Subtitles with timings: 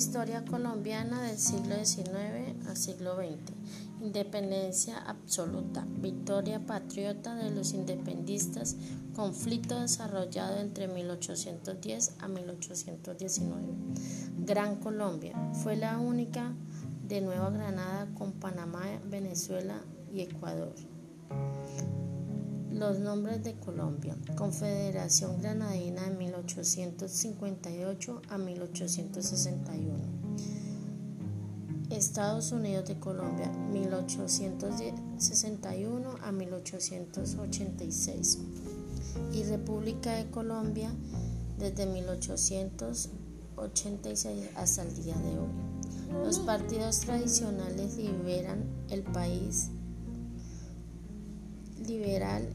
[0.00, 3.52] Historia colombiana del siglo XIX al siglo XX.
[4.00, 5.84] Independencia absoluta.
[5.98, 8.76] Victoria patriota de los independistas.
[9.14, 13.66] Conflicto desarrollado entre 1810 a 1819.
[14.38, 15.34] Gran Colombia.
[15.62, 16.54] Fue la única
[17.06, 20.72] de Nueva Granada con Panamá, Venezuela y Ecuador.
[22.80, 24.16] Los nombres de Colombia.
[24.36, 29.98] Confederación Granadina de 1858 a 1861.
[31.90, 38.38] Estados Unidos de Colombia 1861 a 1886
[39.34, 40.90] y República de Colombia
[41.58, 45.50] desde 1886 hasta el día de hoy.
[46.24, 49.68] Los partidos tradicionales liberan el país
[51.86, 52.48] liberal